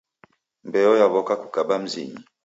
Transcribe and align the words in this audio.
Mbeo 0.67 0.93
yaw'oka 1.01 1.33
kukaba 1.41 1.75
mzinyi 1.83 2.19